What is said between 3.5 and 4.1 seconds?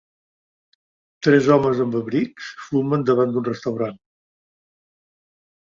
restaurant.